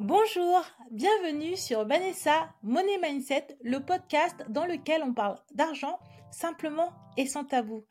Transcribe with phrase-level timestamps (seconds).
[0.00, 0.60] Bonjour,
[0.90, 6.00] bienvenue sur Vanessa Money Mindset, le podcast dans lequel on parle d'argent
[6.32, 7.84] simplement et sans tabou.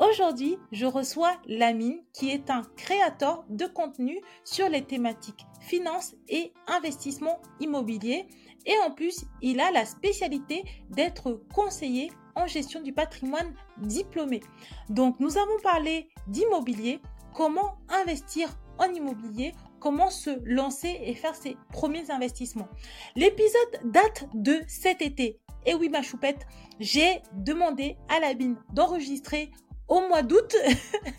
[0.00, 6.52] Aujourd'hui, je reçois Lamine qui est un créateur de contenu sur les thématiques finance et
[6.66, 8.26] investissement immobilier
[8.66, 14.40] et en plus, il a la spécialité d'être conseiller en gestion du patrimoine diplômé.
[14.88, 17.00] Donc, nous avons parlé d'immobilier,
[17.32, 22.68] comment investir en immobilier, comment se lancer et faire ses premiers investissements.
[23.14, 25.38] L'épisode date de cet été.
[25.64, 26.46] Et oui, ma choupette,
[26.78, 29.50] j'ai demandé à la bine d'enregistrer
[29.88, 30.54] au mois d'août.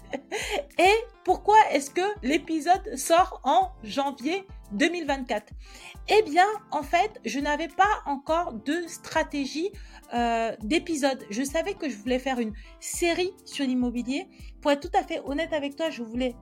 [0.80, 5.54] et pourquoi est-ce que l'épisode sort en janvier 2024
[6.10, 9.70] Eh bien, en fait, je n'avais pas encore de stratégie
[10.14, 11.26] euh, d'épisode.
[11.30, 14.28] Je savais que je voulais faire une série sur l'immobilier.
[14.62, 16.36] Pour être tout à fait honnête avec toi, je voulais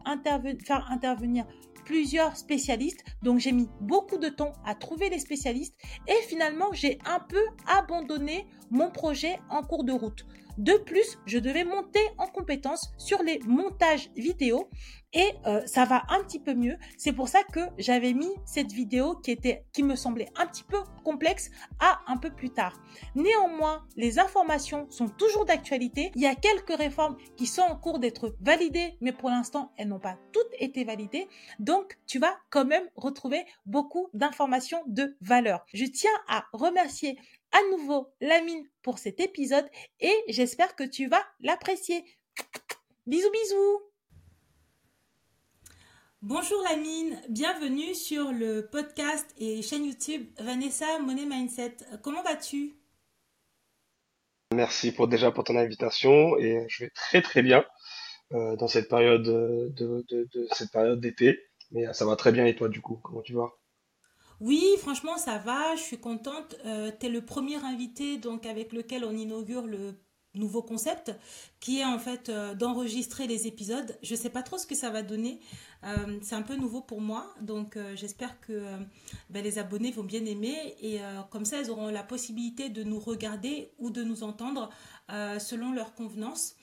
[0.66, 1.46] faire intervenir
[1.86, 3.04] plusieurs spécialistes.
[3.22, 5.76] Donc j'ai mis beaucoup de temps à trouver les spécialistes
[6.08, 10.26] et finalement j'ai un peu abandonné mon projet en cours de route.
[10.58, 14.70] De plus, je devais monter en compétence sur les montages vidéo
[15.16, 16.78] et euh, ça va un petit peu mieux.
[16.98, 20.64] C'est pour ça que j'avais mis cette vidéo qui était, qui me semblait un petit
[20.64, 22.78] peu complexe à un peu plus tard.
[23.16, 26.12] Néanmoins, les informations sont toujours d'actualité.
[26.16, 29.88] Il y a quelques réformes qui sont en cours d'être validées, mais pour l'instant, elles
[29.88, 31.28] n'ont pas toutes été validées.
[31.60, 35.66] Donc, tu vas quand même retrouver beaucoup d'informations de valeur.
[35.74, 37.18] Je tiens à remercier
[37.56, 39.66] à nouveau Lamine pour cet épisode
[40.02, 42.04] et j'espère que tu vas l'apprécier.
[43.08, 43.82] Bisous bisous
[46.22, 51.78] Bonjour Lamine, bienvenue sur le podcast et chaîne YouTube Vanessa Money Mindset.
[52.04, 52.76] Comment vas-tu?
[54.54, 57.64] Merci pour déjà pour ton invitation et je vais très très bien
[58.34, 60.06] euh, dans cette période de,
[60.52, 61.40] cette période d'été.
[61.72, 63.54] Mais ça va très bien et toi du coup, comment tu vas?
[64.42, 65.76] Oui, franchement, ça va.
[65.76, 66.56] Je suis contente.
[66.66, 69.96] Euh, tu es le premier invité donc avec lequel on inaugure le
[70.36, 71.12] nouveau concept
[71.60, 73.98] qui est en fait euh, d'enregistrer les épisodes.
[74.04, 75.40] Je sais pas trop ce que ça va donner.
[75.84, 78.64] Euh, c'est un peu nouveau pour moi, donc euh, j'espère que
[79.30, 83.00] ben, les abonnés vont bien aimer et comme ça ils auront la possibilité de nous
[83.00, 84.70] regarder ou de nous entendre
[85.40, 86.56] selon leur convenance.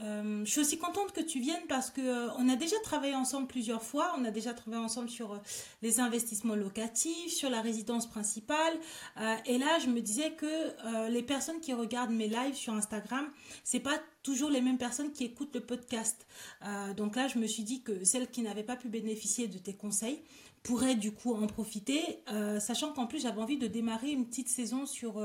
[0.00, 3.14] Euh, je suis aussi contente que tu viennes parce que euh, on a déjà travaillé
[3.14, 4.14] ensemble plusieurs fois.
[4.18, 5.38] On a déjà travaillé ensemble sur euh,
[5.82, 8.74] les investissements locatifs, sur la résidence principale.
[9.46, 13.28] et là, je me disais que les personnes qui regardent mes lives sur Instagram,
[13.64, 16.26] c'est pas toujours les mêmes personnes qui écoutent le podcast.
[16.96, 19.74] donc là, je me suis dit que celles qui n'avaient pas pu bénéficier de tes
[19.74, 20.22] conseils
[20.62, 22.20] pourraient du coup en profiter,
[22.60, 25.20] sachant qu'en plus j'avais envie de démarrer une petite saison sur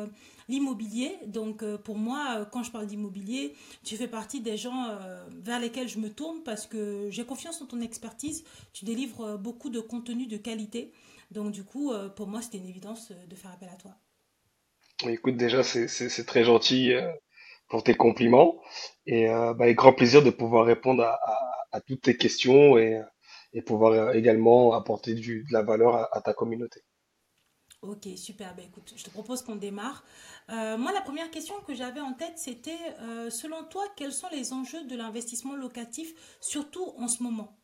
[0.47, 1.17] l'immobilier.
[1.25, 3.53] Donc euh, pour moi, euh, quand je parle d'immobilier,
[3.83, 7.61] tu fais partie des gens euh, vers lesquels je me tourne parce que j'ai confiance
[7.61, 8.43] en ton expertise.
[8.73, 10.91] Tu délivres beaucoup de contenu de qualité.
[11.31, 13.91] Donc du coup, pour moi, c'était une évidence de faire appel à toi.
[15.09, 16.93] Écoute, déjà, c'est très gentil
[17.67, 18.55] pour tes compliments
[19.05, 22.77] et bah, avec grand plaisir de pouvoir répondre à, toutes tes questions
[23.61, 26.81] pouvoir également apporter de la valeur à ta communauté.
[27.83, 28.55] Ok, super.
[28.55, 30.03] Ben, écoute, je te propose qu'on démarre.
[30.49, 34.27] Euh, moi, la première question que j'avais en tête, c'était, euh, selon toi, quels sont
[34.31, 37.55] les enjeux de l'investissement locatif, surtout en ce moment?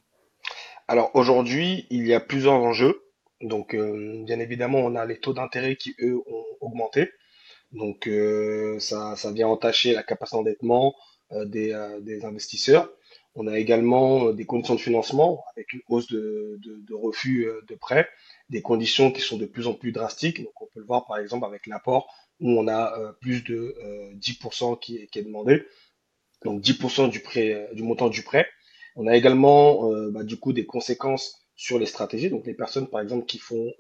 [0.88, 3.02] Alors aujourd'hui, il y a plusieurs enjeux.
[3.42, 7.10] Donc, euh, bien évidemment, on a les taux d'intérêt qui, eux, ont augmenté.
[7.72, 8.08] Donc,
[8.80, 10.94] ça, ça vient entacher la capacité d'endettement
[11.32, 12.94] des, des investisseurs.
[13.36, 17.76] On a également des conditions de financement avec une hausse de, de, de refus de
[17.76, 18.08] prêts
[18.50, 20.44] des conditions qui sont de plus en plus drastiques.
[20.44, 23.76] Donc on peut le voir par exemple avec l'apport où on a euh, plus de
[24.16, 25.64] 10% euh, qui qui est demandé.
[26.46, 28.48] Donc 10% du prêt, euh, du montant du prêt.
[28.96, 32.30] On a également bah, du coup des conséquences sur les stratégies.
[32.30, 33.74] Donc les personnes par exemple qui font,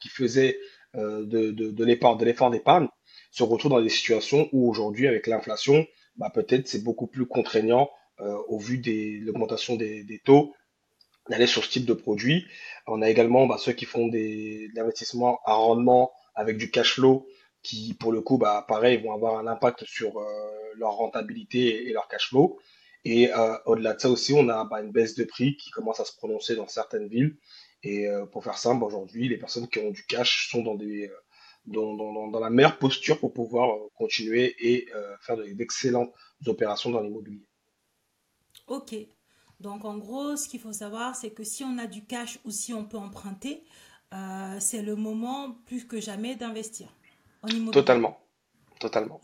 [0.00, 0.58] qui faisaient
[0.94, 2.88] de, de, de l'effort d'épargne
[3.30, 7.90] se retrouvent dans des situations où aujourd'hui avec l'inflation, bah, peut-être c'est beaucoup plus contraignant
[8.48, 10.54] au vu de l'augmentation des, taux
[11.28, 12.46] d'aller sur ce type de produit.
[12.86, 17.26] On a également bah, ceux qui font des, investissements à rendement avec du cash flow
[17.62, 20.24] qui, pour le coup, bah, pareil, vont avoir un impact sur euh,
[20.76, 22.58] leur rentabilité et leur cash flow.
[23.04, 26.00] Et euh, au-delà de ça aussi, on a bah, une baisse de prix qui commence
[26.00, 27.36] à se prononcer dans certaines villes.
[27.84, 32.50] Et euh, pour faire simple, aujourd'hui, les personnes qui ont du cash sont dans la
[32.50, 34.88] meilleure posture pour pouvoir continuer et
[35.20, 36.12] faire d'excellentes
[36.46, 37.46] opérations dans l'immobilier.
[38.66, 38.94] Ok,
[39.60, 42.50] donc en gros, ce qu'il faut savoir, c'est que si on a du cash ou
[42.50, 43.62] si on peut emprunter,
[44.12, 46.88] euh, c'est le moment plus que jamais d'investir
[47.42, 47.72] en immobilier.
[47.72, 48.20] Totalement,
[48.80, 49.20] totalement.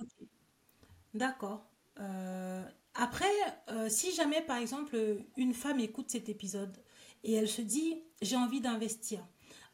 [1.13, 1.67] D'accord.
[1.99, 2.63] Euh,
[2.95, 3.27] après,
[3.71, 4.97] euh, si jamais par exemple
[5.37, 6.77] une femme écoute cet épisode
[7.25, 9.21] et elle se dit j'ai envie d'investir,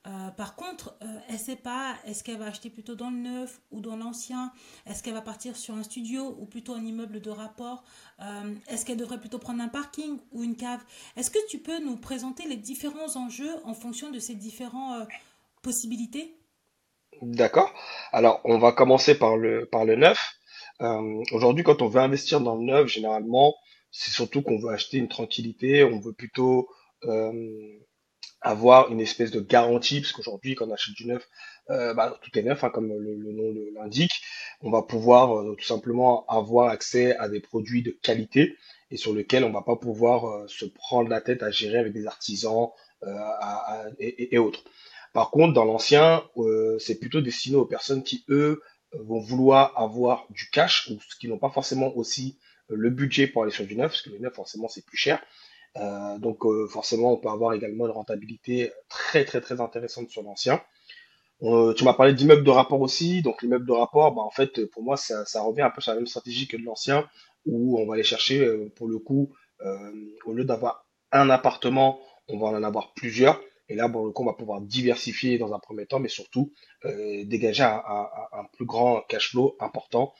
[0.06, 3.16] Euh, par contre, euh, elle ne sait pas, est-ce qu'elle va acheter plutôt dans le
[3.16, 4.52] neuf ou dans l'ancien?
[4.86, 7.84] Est-ce qu'elle va partir sur un studio ou plutôt un immeuble de rapport?
[8.20, 10.80] Euh, Est-ce qu'elle devrait plutôt prendre un parking ou une cave?
[11.16, 15.08] Est-ce que tu peux nous présenter les différents enjeux en fonction de ces différentes
[15.62, 16.36] possibilités?
[17.22, 17.72] D'accord.
[18.12, 20.38] Alors, on va commencer par le, par le neuf.
[21.32, 23.54] aujourd'hui, quand on veut investir dans le neuf, généralement,
[23.90, 26.68] c'est surtout qu'on veut acheter une tranquillité, on veut plutôt
[28.44, 31.28] avoir une espèce de garantie, parce qu'aujourd'hui, quand on achète du neuf,
[31.70, 34.22] euh, bah, tout est neuf, hein, comme le, nom l'indique.
[34.60, 38.56] On va pouvoir euh, tout simplement avoir accès à des produits de qualité
[38.90, 41.94] et sur lesquels on va pas pouvoir euh, se prendre la tête à gérer avec
[41.94, 42.68] des artisans
[43.98, 44.64] et, autres.
[45.12, 46.24] Par contre, dans l'ancien,
[46.78, 48.62] c'est plutôt destiné aux personnes qui, eux,
[48.92, 52.38] vont vouloir avoir du cash ou qui n'ont pas forcément aussi
[52.68, 55.22] le budget pour aller sur du neuf, parce que le neuf, forcément, c'est plus cher.
[55.76, 60.22] Euh, donc euh, forcément, on peut avoir également une rentabilité très très très intéressante sur
[60.22, 60.62] l'ancien.
[61.42, 63.22] Euh, tu m'as parlé d'immeubles de rapport aussi.
[63.22, 65.96] Donc l'immeuble de rapport, bah, en fait, pour moi, ça, revient un peu sur la
[65.96, 67.08] même stratégie que de l'ancien,
[67.46, 69.34] où on va aller chercher, pour le coup,
[70.26, 73.40] au lieu d'avoir un appartement, on va en avoir plusieurs.
[73.68, 76.52] Et là, pour le coup, on va pouvoir diversifier dans un premier temps, mais surtout
[77.24, 80.14] dégager un, plus grand cash flow important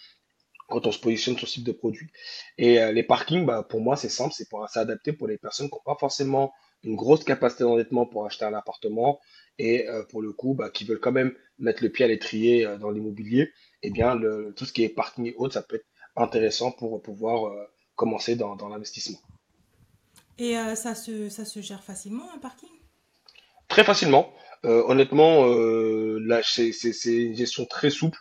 [0.69, 2.11] quand on se positionne sur ce type de produit.
[2.59, 5.69] Et euh, les parkings, bah, pour moi, c'est simple, c'est pour s'adapter pour les personnes
[5.69, 6.53] qui n'ont pas forcément
[6.83, 9.21] une grosse capacité d'endettement pour acheter un appartement
[9.59, 12.67] et euh, pour le coup, bah, qui veulent quand même mettre le pied à l'étrier
[12.67, 13.43] euh, dans l'immobilier.
[13.83, 16.73] Et eh bien, le, tout ce qui est parking et autres, ça peut être intéressant
[16.73, 17.53] pour pouvoir
[17.97, 19.19] commencer dans, dans l'investissement.
[20.39, 22.71] Et ça, se, ça se gère facilement, un parking?
[23.69, 24.33] Très facilement.
[24.63, 26.71] honnêtement, là, c'est
[27.05, 28.19] une gestion très souple.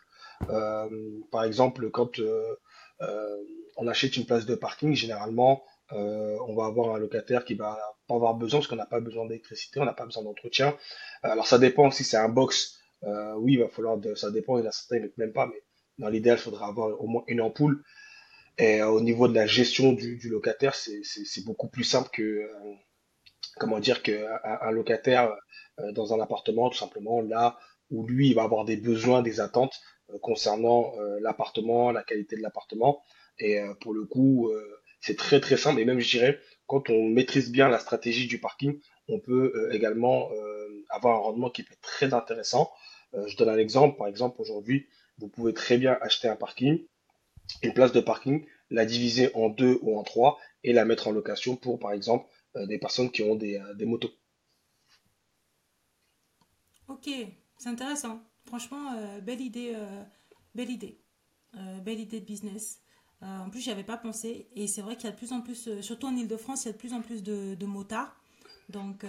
[0.49, 2.55] Euh, par exemple, quand euh,
[3.01, 3.37] euh,
[3.77, 8.15] on achète une place de parking, généralement, on va avoir un locataire qui va pas
[8.15, 10.75] avoir besoin parce qu'on n'a pas besoin d'électricité, on n'a pas besoin d'entretien.
[11.21, 14.63] alors ça dépend si c'est un box, oui, il va falloir, de, ça dépend, il
[14.63, 15.61] y en a certains même pas, mais
[15.99, 17.83] dans l'idéal, il faudra avoir au moins une ampoule.
[18.57, 22.49] Et au niveau de la gestion du, locataire, c'est beaucoup plus simple que,
[23.59, 25.31] comment dire, qu'un un locataire
[25.91, 27.59] dans un appartement, tout simplement, là
[27.91, 29.79] où lui, il va avoir des besoins, des attentes.
[30.11, 33.03] Euh, concernant euh, l'appartement, la qualité de l'appartement.
[33.39, 34.51] Et euh, pour le coup,
[34.99, 35.79] c'est très très simple.
[35.79, 40.29] Et même, je dirais, quand on maîtrise bien la stratégie du parking, on peut également
[40.89, 42.71] avoir un rendement qui peut être très intéressant.
[43.13, 43.97] je donne un exemple.
[43.97, 46.85] Par exemple, aujourd'hui, vous pouvez très bien acheter un parking,
[47.63, 51.11] une place de parking, la diviser en deux ou en trois et la mettre en
[51.11, 52.25] location pour, par exemple,
[52.55, 54.11] des personnes qui ont des, des motos.
[56.87, 57.09] Ok,
[57.57, 58.21] c'est intéressant.
[58.45, 60.03] Franchement, euh, belle idée, euh,
[60.53, 60.99] belle idée,
[61.55, 62.79] euh, belle idée de business.
[63.21, 64.49] en plus, j'y avais pas pensé.
[64.55, 66.69] Et c'est vrai qu'il y a de plus en plus, surtout en Ile-de-France, il y
[66.69, 68.13] a de plus en plus de, motards.
[68.67, 69.05] Donc,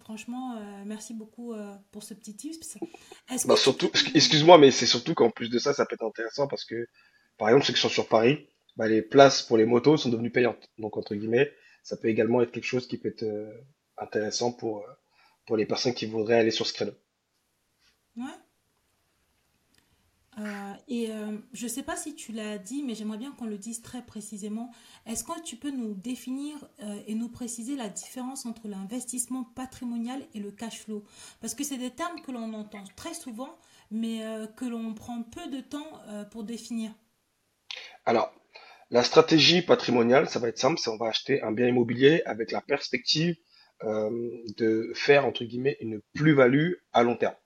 [0.00, 1.52] franchement, merci beaucoup
[1.90, 2.78] pour ce petit tips.
[3.46, 6.64] Bah, surtout, excuse-moi, mais c'est surtout qu'en plus de ça, ça peut être intéressant parce
[6.64, 6.86] que,
[7.38, 8.46] par exemple, ceux qui sont sur Paris,
[8.76, 10.70] bah, les places pour les motos sont devenues payantes.
[10.78, 11.52] Donc, entre guillemets,
[11.82, 13.26] ça peut également être quelque chose qui peut être
[13.98, 14.86] intéressant pour,
[15.44, 16.94] pour les personnes qui voudraient aller sur ce créneau.
[18.16, 18.24] Ouais,
[20.38, 23.46] euh, et euh, je ne sais pas si tu l'as dit, mais j'aimerais bien qu'on
[23.46, 24.70] le dise très précisément.
[25.06, 30.22] Est-ce que tu peux nous définir euh, et nous préciser la différence entre l'investissement patrimonial
[30.34, 31.04] et le cash flow?
[31.40, 33.56] Parce que c'est des termes que l'on entend très souvent,
[33.90, 34.20] mais
[34.56, 36.00] que l'on prend peu de temps
[36.32, 36.90] pour définir.
[38.04, 38.34] Alors,
[38.90, 42.50] la stratégie patrimoniale, ça va être simple, c'est on va acheter un bien immobilier avec
[42.50, 43.36] la perspective
[43.84, 47.36] de faire, entre guillemets, une plus-value à long terme.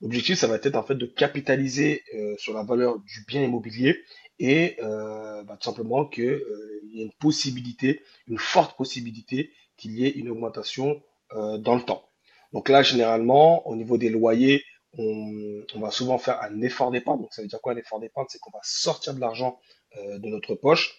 [0.00, 4.04] L'objectif, ça va être en fait de capitaliser euh, sur la valeur du bien immobilier
[4.38, 9.98] et euh, bah, tout simplement qu'il euh, y ait une possibilité, une forte possibilité qu'il
[9.98, 12.08] y ait une augmentation dans le temps.
[12.54, 14.64] Donc là, généralement, au niveau des loyers,
[14.96, 17.20] on, on va souvent faire un effort d'épargne.
[17.20, 18.26] Donc ça veut dire quoi un effort d'épargne?
[18.30, 19.60] C'est qu'on va sortir de l'argent
[19.94, 20.96] de notre poche.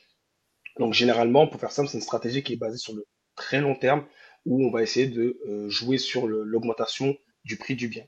[0.77, 3.73] Donc généralement, pour faire simple, c'est une stratégie qui est basée sur le très long
[3.73, 4.05] terme
[4.45, 8.05] où on va essayer de jouer sur l'augmentation du prix du bien.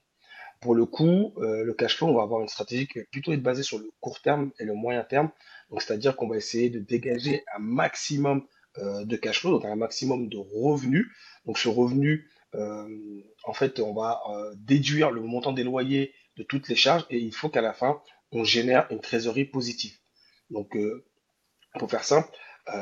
[0.61, 3.33] Pour le coup, euh, le cash flow, on va avoir une stratégie qui va plutôt
[3.33, 5.31] être basée sur le court terme et le moyen terme.
[5.71, 8.45] Donc, c'est-à-dire qu'on va essayer de dégager un maximum
[8.77, 11.07] euh, de cash flow, donc un maximum de revenus.
[11.45, 12.87] Donc, ce revenu, euh,
[13.43, 14.21] en fait, on va
[14.55, 17.99] déduire le montant des loyers de toutes les charges et il faut qu'à la fin,
[18.31, 19.97] on génère une trésorerie positive.
[20.51, 20.77] Donc,
[21.79, 22.29] pour faire simple,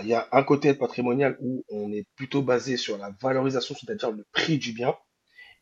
[0.02, 4.12] il y a un côté patrimonial où on est plutôt basé sur la valorisation, c'est-à-dire
[4.12, 4.96] le prix du bien.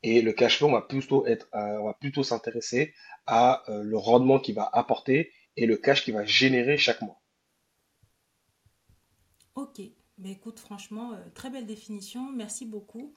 [0.04, 2.94] Et le cash flow, on va plutôt être, euh, va plutôt s'intéresser
[3.26, 7.20] à euh, le rendement qu'il va apporter et le cash qu'il va générer chaque mois.
[9.56, 9.82] Ok,
[10.20, 13.16] mais écoute, franchement, euh, très belle définition, merci beaucoup.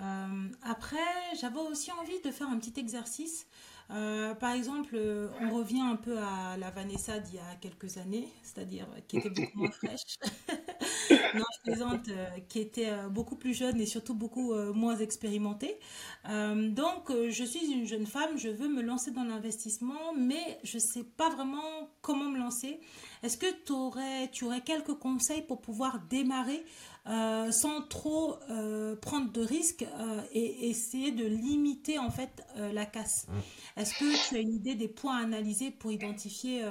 [0.00, 0.96] Euh, après,
[1.40, 3.46] j'avais aussi envie de faire un petit exercice.
[3.90, 7.96] Euh, par exemple, euh, on revient un peu à la Vanessa d'il y a quelques
[7.96, 10.18] années, c'est-à-dire qui était beaucoup moins fraîche.
[11.34, 12.10] non, je plaisante,
[12.50, 15.78] qui était beaucoup plus jeune et surtout beaucoup moins expérimentée.
[16.26, 20.82] donc, je suis une jeune femme, je veux me lancer dans l'investissement, mais je ne
[20.82, 22.80] sais pas vraiment comment me lancer.
[23.22, 26.62] Est-ce que aurais, tu aurais quelques conseils pour pouvoir démarrer
[27.08, 32.84] euh, sans trop euh, prendre de risques euh, et essayer de limiter en fait la
[32.84, 33.26] casse.
[33.28, 33.80] Mmh.
[33.80, 36.64] Est-ce que tu as une idée des points à analyser pour identifier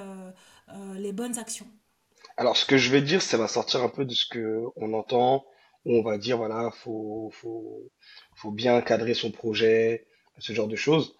[0.96, 1.66] les bonnes actions?
[2.36, 4.92] Alors, ce que je vais dire, ça va sortir un peu de ce que on
[4.92, 5.44] entend.
[5.84, 7.90] Où on va dire, voilà, faut, faut,
[8.34, 10.06] faut bien cadrer son projet,
[10.38, 11.16] ce genre de choses.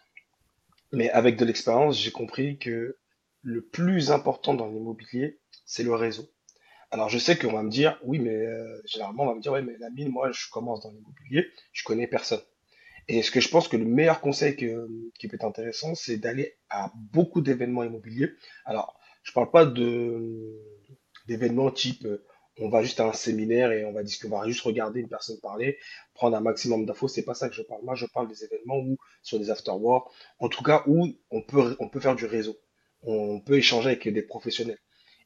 [0.92, 2.98] Mais avec de l'expérience, j'ai compris que
[3.42, 6.28] le plus important dans l'immobilier, c'est le réseau.
[6.90, 9.52] Alors je sais qu'on va me dire, oui, mais euh, généralement on va me dire,
[9.52, 12.40] ouais, mais la mine, moi je commence dans l'immobilier, je connais personne.
[13.08, 16.56] Et ce que je pense que le meilleur conseil qui peut être intéressant, c'est d'aller
[16.68, 18.32] à beaucoup d'événements immobiliers.
[18.66, 19.64] Alors, je parle pas
[21.26, 22.24] d'événements type, euh,
[22.60, 25.08] on va juste à un séminaire et on va dire qu'on va juste regarder une
[25.08, 25.78] personne parler,
[26.14, 27.08] prendre un maximum d'infos.
[27.08, 27.82] C'est pas ça que je parle.
[27.84, 31.76] Moi, je parle des événements où sur des after-work, en tout cas où on peut
[31.78, 32.56] on peut faire du réseau,
[33.02, 34.78] on peut échanger avec des professionnels.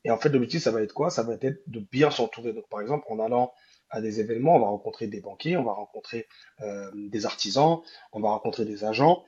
[0.04, 1.11] Et en fait, l'objectif, ça va être quoi?
[1.11, 2.52] Ça va être de bien s'entourer.
[2.52, 3.52] Donc, par exemple, en allant
[3.90, 6.26] à des événements, on va rencontrer des banquiers, on va rencontrer
[6.62, 7.82] euh, des artisans,
[8.12, 9.23] on va rencontrer des agents.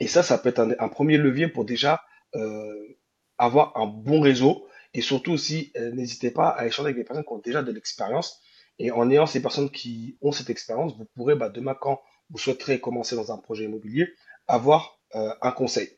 [0.00, 2.02] Et ça, ça peut être un, premier levier pour déjà
[2.36, 2.96] euh,
[3.38, 4.66] avoir un bon réseau.
[4.94, 7.72] Et surtout aussi, euh, n'hésitez pas à échanger avec des personnes qui ont déjà de
[7.72, 8.40] l'expérience.
[8.78, 12.38] Et en ayant ces personnes qui ont cette expérience, vous pourrez, bah, demain, quand vous
[12.38, 14.08] souhaiterez commencer dans un projet immobilier,
[14.46, 15.88] avoir un conseil.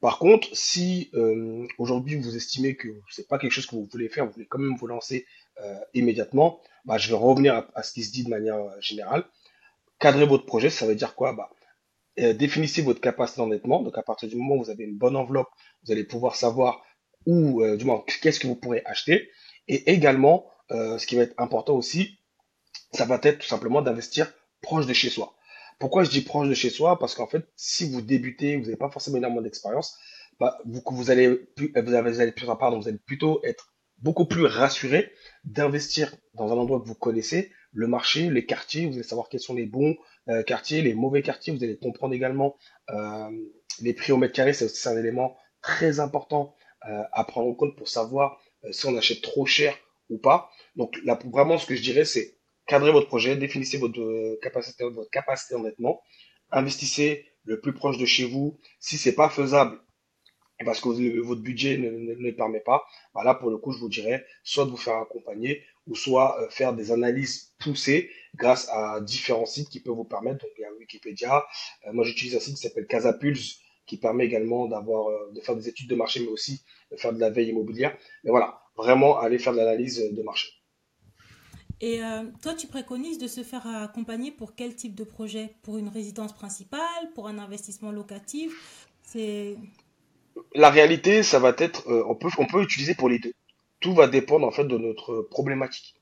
[0.00, 4.08] Par contre, si euh, aujourd'hui vous estimez que c'est pas quelque chose que vous voulez
[4.08, 5.26] faire, vous voulez quand même vous lancer
[5.60, 9.24] euh, immédiatement, bah, je vais revenir à, ce qui se dit de manière euh, générale.
[9.98, 11.34] Cadrer votre projet, ça veut dire quoi?
[11.34, 11.50] Bah,
[12.32, 13.82] définissez votre capacité d'endettement.
[13.82, 15.48] Donc à partir du moment où vous avez une bonne enveloppe,
[15.84, 16.82] vous allez pouvoir savoir
[17.26, 19.30] où, du moins, qu'est-ce que vous pourrez acheter.
[19.68, 22.18] Et également, ce qui va être important aussi,
[22.92, 25.34] ça va être tout simplement d'investir proche de chez soi.
[25.80, 26.98] Pourquoi je dis proche de chez soi?
[26.98, 29.98] Parce qu'en fait, si vous débutez, vous n'avez pas forcément énormément d'expérience,
[30.38, 34.44] bah, vous, vous allez plus, vous avez- vous pardon, vous allez plutôt être beaucoup plus
[34.46, 35.12] rassuré
[35.44, 39.40] d'investir dans un endroit que vous connaissez, le marché, les quartiers, vous allez savoir quels
[39.40, 39.96] sont les bons
[40.28, 42.56] euh, quartiers, les mauvais quartiers, vous allez comprendre également
[42.90, 43.30] euh,
[43.80, 46.54] les prix au mètre carré, c'est aussi un élément très important
[46.88, 49.74] euh, à prendre en compte pour savoir euh, si on achète trop cher
[50.08, 50.50] ou pas.
[50.76, 52.38] Donc là, vraiment, ce que je dirais, c'est
[52.70, 56.00] cadrer votre projet, définissez votre euh, capacité, votre capacité d'endettement,
[56.52, 58.58] investissez le plus proche de chez vous.
[58.78, 59.80] Si c'est pas faisable,
[60.64, 60.88] parce que
[61.22, 62.84] votre budget ne, ne- permet pas,
[63.14, 66.40] bah là, pour le coup, je vous dirais, soit de vous faire accompagner, ou soit
[66.42, 70.44] euh, faire des analyses poussées grâce à différents sites qui peuvent vous permettre.
[70.44, 71.44] Donc, il y a Wikipédia.
[71.86, 75.68] Euh, moi, j'utilise un site qui s'appelle Casapulse, qui permet également d'avoir, de faire des
[75.68, 76.62] études de marché, mais aussi
[76.92, 77.96] de faire de la veille immobilière.
[78.24, 80.59] Mais voilà, vraiment aller faire de l'analyse de marché.
[81.80, 85.54] Et euh, toi, tu préconises de se faire accompagner pour quel type de projet?
[85.62, 88.86] Pour une résidence principale, pour un investissement locatif?
[90.54, 93.32] La réalité, ça va être, euh, on peut, on peut utiliser pour les deux.
[93.80, 95.94] Tout va dépendre en fait de notre problématique.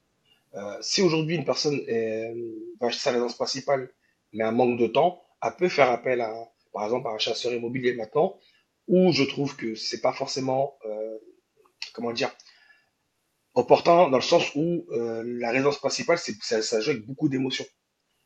[0.55, 1.79] Euh, si aujourd'hui une personne
[2.81, 3.91] va acheter sa résidence principale,
[4.33, 6.35] mais un manque de temps, elle peut faire appel à,
[6.73, 8.37] par exemple, à un chasseur immobilier maintenant,
[8.89, 10.77] où je trouve que c'est pas forcément,
[11.93, 12.31] comment dire,
[13.55, 17.29] opportun dans le sens où euh, la résidence principale, c'est, ça, ça joue avec beaucoup
[17.29, 17.67] d'émotions.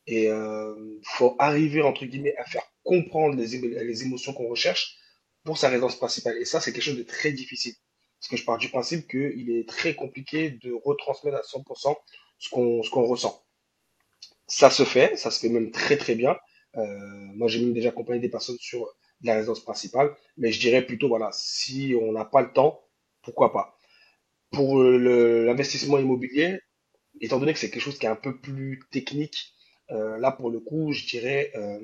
[0.06, 0.74] Et euh,
[1.04, 4.96] faut arriver entre guillemets à faire comprendre les, les émotions qu'on recherche
[5.44, 6.36] pour sa résidence principale.
[6.38, 7.74] Et ça, c'est quelque chose de très difficile.
[8.20, 11.96] Parce que je pars du principe qu'il est très compliqué de retransmettre à 100%
[12.38, 13.44] ce qu'on ce qu'on ressent.
[14.46, 16.36] Ça se fait, ça se fait même très très bien.
[16.76, 16.84] Euh,
[17.34, 18.88] moi, j'ai même déjà accompagné des personnes sur
[19.22, 22.84] la résidence principale, mais je dirais plutôt, voilà, si on n'a pas le temps,
[23.22, 23.76] pourquoi pas?
[24.52, 26.60] Pour euh, l'investissement immobilier,
[27.20, 29.54] étant donné que c'est quelque chose qui est un peu plus technique,
[29.90, 31.78] euh, là pour le coup, je dirais, euh,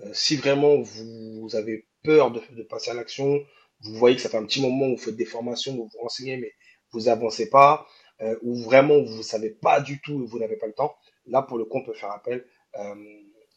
[0.00, 3.40] euh, si vraiment vous avez peur de, de passer à l'action,
[3.80, 5.98] vous voyez que ça fait un petit moment où vous faites des formations, vous vous
[6.00, 6.52] renseignez, mais
[6.92, 7.86] vous avancez pas,
[8.20, 10.94] euh, ou vraiment vous savez pas du tout, vous n'avez pas le temps,
[11.26, 12.44] là pour le coup, on peut faire appel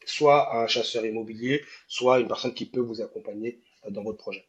[0.06, 4.18] soit à un chasseur immobilier, soit à une personne qui peut vous accompagner dans votre
[4.18, 4.46] projet.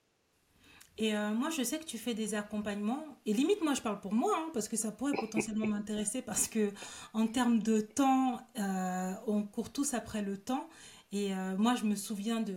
[0.98, 3.04] Et euh, moi, je sais que tu fais des accompagnements.
[3.26, 6.48] Et limite, moi, je parle pour moi, hein, parce que ça pourrait potentiellement m'intéresser, parce
[6.48, 6.70] que
[7.12, 10.68] en termes de temps, euh, on court tous après le temps.
[11.12, 12.54] Et euh, moi, je me souviens de,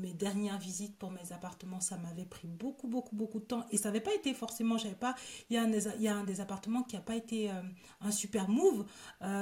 [0.00, 1.80] mes dernières visites pour mes appartements.
[1.80, 3.66] Ça m'avait pris beaucoup, beaucoup, beaucoup de temps.
[3.70, 5.14] Et ça n'avait pas été forcément, j'avais pas,
[5.50, 7.50] il y a un des, appartements qui n'a pas été
[8.00, 8.86] un super move.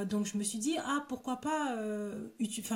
[0.08, 1.74] Donc, je me suis dit, ah, pourquoi pas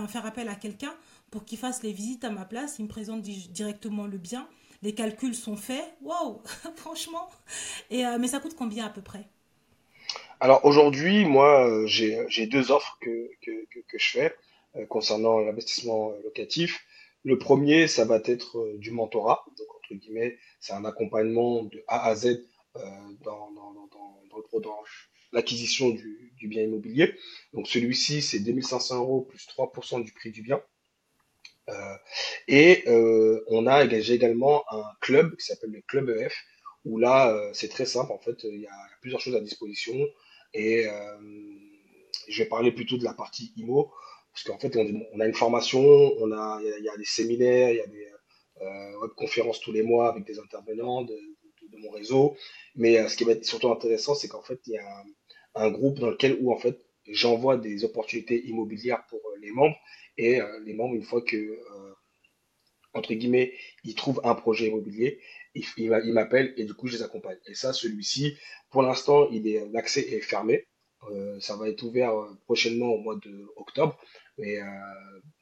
[0.08, 0.94] faire appel à quelqu'un
[1.30, 2.78] pour qu'il fasse les visites à ma place.
[2.78, 4.48] Il me présente directement le bien.
[4.84, 5.84] Les calculs sont faits.
[6.02, 6.40] Waouh,
[6.76, 7.28] franchement.
[7.90, 9.26] Et, mais ça coûte combien à peu près?
[10.38, 13.30] Alors aujourd'hui, moi, j'ai deux offres que,
[13.96, 14.36] je fais.
[14.76, 16.84] Euh, concernant l'investissement euh, locatif.
[17.22, 19.44] Le premier, ça va être euh, du mentorat.
[19.56, 22.44] Donc, entre guillemets, c'est un accompagnement de A à Z
[23.22, 23.50] dans
[25.32, 27.14] l'acquisition du, du, bien immobilier.
[27.52, 30.60] Donc, celui-ci, c'est 2500 euros plus 3% du prix du bien.
[31.70, 31.96] Euh,
[32.48, 36.34] et euh, on a également un club qui s'appelle le Club EF,
[36.84, 38.12] où là, euh, c'est très simple.
[38.12, 39.94] En fait, il y a plusieurs choses à disposition.
[40.52, 40.86] Et
[42.28, 43.92] je vais parler plutôt de la partie IMO.
[44.32, 47.76] Parce qu'en fait, on, a une formation, on a, il y, a des séminaires, il
[47.76, 48.08] y a des
[48.62, 51.16] euh, web conférences tous les mois avec des intervenants de,
[51.76, 52.36] mon réseau.
[52.76, 55.04] Mais ce qui va être surtout intéressant, c'est qu'en fait, il y a
[55.56, 59.76] un, groupe dans lequel où en fait j'envoie des opportunités immobilières pour les membres
[60.16, 61.58] et les membres, une fois que
[62.94, 63.52] entre guillemets,
[63.82, 65.20] ils trouvent un projet immobilier,
[65.54, 67.38] ils, m'appellent et du coup je les accompagne.
[67.46, 68.36] Et ça, celui-ci,
[68.70, 70.66] pour l'instant, est l'accès est fermé.
[71.10, 72.12] Euh, ça va être ouvert
[72.44, 73.98] prochainement au mois de octobre.
[74.38, 74.64] Mais euh,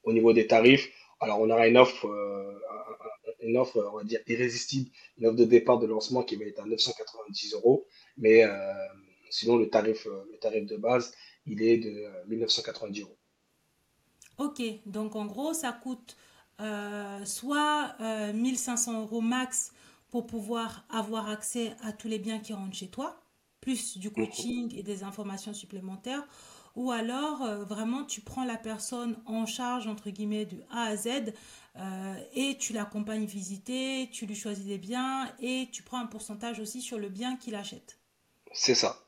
[0.02, 2.58] au niveau des tarifs, alors on aura une offre, euh,
[3.40, 6.60] une offre, on va dire irrésistible, une offre de départ de lancement qui va être
[6.60, 7.86] à 990 euros.
[8.16, 8.72] Mais euh,
[9.30, 11.14] sinon le tarif, le tarif de base,
[11.46, 13.18] il est de 1990 euros.
[14.38, 16.16] Ok, donc en gros, ça coûte
[16.60, 19.72] euh, soit euh, 1500 euros max
[20.10, 23.20] pour pouvoir avoir accès à tous les biens qui rentrent chez toi,
[23.60, 26.26] plus du coaching et des informations supplémentaires,
[26.76, 30.96] ou alors euh, vraiment tu prends la personne en charge entre guillemets du A à
[30.96, 31.34] Z
[31.76, 36.60] euh, et tu l'accompagnes visiter, tu lui choisis des biens et tu prends un pourcentage
[36.60, 37.98] aussi sur le bien qu'il achète.
[38.52, 38.98] C'est ça.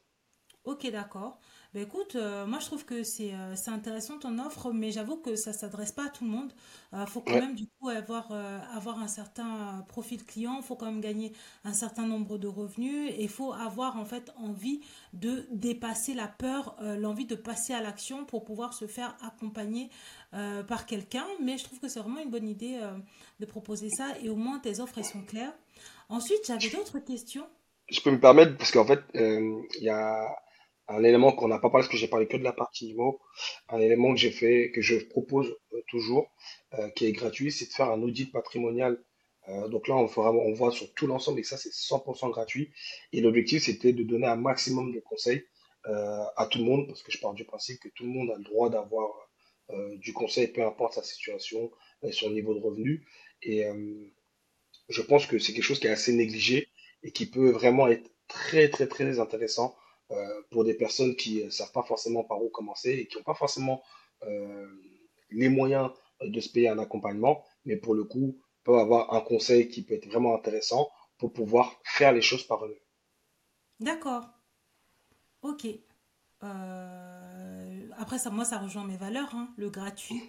[0.64, 1.38] Ok, d'accord.
[1.74, 5.16] Ben écoute, euh, moi je trouve que c'est euh, c'est intéressant ton offre, mais j'avoue
[5.16, 6.52] que ça s'adresse pas à tout le monde.
[6.92, 10.62] Il faut quand Ouais, même du coup avoir, euh, avoir un certain profil client, il
[10.62, 11.32] faut quand même gagner
[11.64, 14.82] un certain nombre de revenus et il faut avoir en fait envie
[15.14, 19.90] de dépasser la peur, euh, l'envie de passer à l'action pour pouvoir se faire accompagner
[20.34, 21.26] euh, par quelqu'un.
[21.42, 22.92] Mais je trouve que c'est vraiment une bonne idée euh,
[23.40, 25.52] de proposer ça et au moins tes offres elles sont claires.
[26.08, 27.46] Ensuite, j'avais d'autres questions.
[27.88, 30.36] je peux me permettre parce qu'en fait, euh, il y a
[30.88, 33.20] un élément qu'on n'a pas parlé parce que j'ai parlé que de la partie IMO,
[33.68, 36.30] un élément que j'ai fait, que je propose euh, toujours,
[36.74, 39.02] euh, qui est gratuit, c'est de faire un audit patrimonial.
[39.48, 42.72] Euh, donc là, on voit sur tout l'ensemble et ça, c'est 100% gratuit.
[43.12, 45.44] Et l'objectif, c'était de donner un maximum de conseils
[45.86, 48.38] à tout le monde parce que je pars du principe que tout le monde a
[48.38, 49.10] le droit d'avoir
[49.96, 51.70] du conseil, peu importe sa situation
[52.02, 53.06] et son niveau de revenu.
[53.42, 53.66] Et
[54.88, 56.70] je pense que c'est quelque chose qui est assez négligé
[57.02, 59.76] et qui peut vraiment être très, très, très intéressant
[60.50, 63.34] pour des personnes qui ne savent pas forcément par où commencer et qui n'ont pas
[63.34, 63.82] forcément
[64.22, 64.66] euh,
[65.30, 65.90] les moyens
[66.22, 69.94] de se payer un accompagnement, mais pour le coup, peuvent avoir un conseil qui peut
[69.94, 72.78] être vraiment intéressant pour pouvoir faire les choses par eux.
[73.80, 74.26] D'accord,
[75.42, 75.66] ok.
[76.42, 80.22] Euh, après, ça, moi, ça rejoint mes valeurs, hein, le gratuit.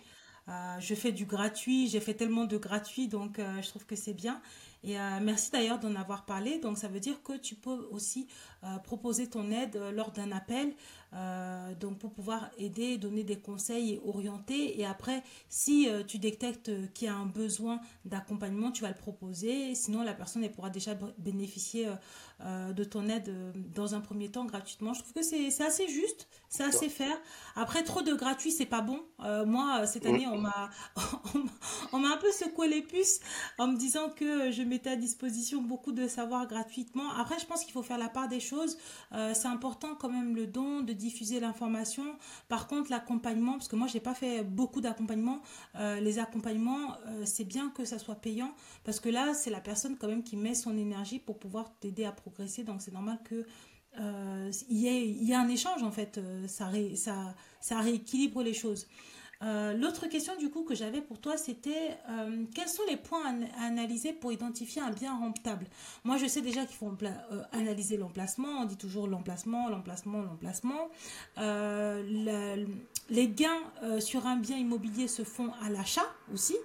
[0.48, 3.96] Euh, je fais du gratuit, j'ai fait tellement de gratuit, donc euh, je trouve que
[3.96, 4.42] c'est bien.
[4.86, 6.60] Et euh, merci d'ailleurs d'en avoir parlé.
[6.60, 8.28] Donc ça veut dire que tu peux aussi
[8.64, 10.74] euh, proposer ton aide euh, lors d'un appel,
[11.80, 14.78] donc pour pouvoir aider, donner des conseils et orienter.
[14.82, 19.76] Et après, si tu détectes qu'il y a un besoin d'accompagnement, tu vas le proposer.
[19.76, 21.88] Sinon, la personne elle pourra déjà bénéficier
[22.44, 23.34] de ton aide
[23.74, 24.94] dans un premier temps gratuitement.
[24.94, 27.18] Je trouve que c'est assez juste, c'est assez faire.
[27.56, 29.02] Après, trop de gratuit, c'est pas bon.
[29.24, 30.70] Euh, moi, cette année, on m'a
[31.34, 31.52] on m'a
[31.94, 33.20] on m'a un peu secoué les puces
[33.58, 37.10] en me disant que je à disposition beaucoup de savoir gratuitement.
[37.12, 38.78] Après, je pense qu'il faut faire la part des choses.
[39.14, 42.04] Euh, c'est important quand même le don, de diffuser l'information.
[42.48, 45.42] Par contre, l'accompagnement, parce que moi, j'ai pas fait beaucoup d'accompagnement.
[45.76, 49.62] Euh, les accompagnements, euh, c'est bien que ça soit payant parce que là, c'est la
[49.62, 52.64] personne quand même qui met son énergie pour pouvoir t'aider à progresser.
[52.64, 53.46] Donc, c'est normal que
[53.98, 56.20] il y, y a un échange en fait.
[56.48, 58.88] Ça rééquilibre les choses.
[59.44, 63.24] Euh, L'autre question du coup que j'avais pour toi, c'était euh, quels sont les points
[63.26, 65.68] à, à analyser pour identifier un bien rentable?
[66.04, 68.48] Moi, je sais déjà qu'il faut euh, analyser l'emplacement.
[68.62, 70.90] On dit toujours l'emplacement, l'emplacement, l'emplacement.
[71.38, 72.66] Le,
[73.10, 73.62] les gains
[74.00, 76.56] sur un bien immobilier se font à l'achat aussi.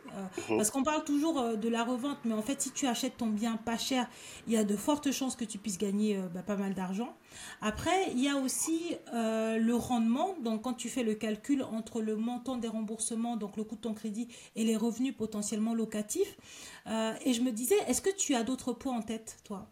[0.49, 0.57] Mhm.
[0.57, 3.57] parce qu'on parle toujours de la revente, mais en fait, si tu achètes ton bien
[3.57, 4.09] pas cher,
[4.47, 7.15] il y a de fortes chances que tu puisses gagner bah, pas mal d'argent.
[7.61, 10.35] Après, il y a aussi euh, le rendement.
[10.43, 13.81] Donc, quand tu fais le calcul entre le montant des remboursements, donc le coût de
[13.81, 16.37] ton crédit, et les revenus potentiellement locatifs.
[16.87, 19.67] euh, et je me disais, est-ce que tu as d'autres points en tête, toi?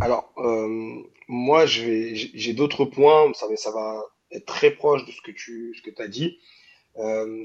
[0.00, 5.74] Alors, euh, moi, j'ai d'autres points, ça va, être très proche de ce que tu,
[5.98, 6.38] as dit.